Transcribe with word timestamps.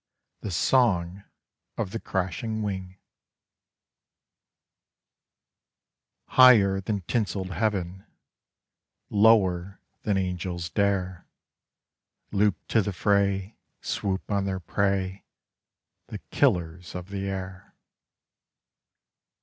THE 0.39 0.49
SONG 0.49 1.25
OF 1.77 1.91
THE 1.91 1.99
CRASHING 1.99 2.63
WING 2.63 2.97
_Higher 6.31 6.83
than 6.83 7.01
tinselled 7.01 7.51
heaven, 7.51 8.07
Lower 9.11 9.79
than 10.01 10.17
angels 10.17 10.71
dare, 10.71 11.27
Loop 12.31 12.55
to 12.69 12.81
the 12.81 12.93
fray, 12.93 13.57
swoop 13.81 14.31
on 14.31 14.45
their 14.45 14.59
prey, 14.59 15.23
The 16.07 16.17
Killers 16.31 16.95
of 16.95 17.09
the 17.09 17.29
Air. 17.29 17.75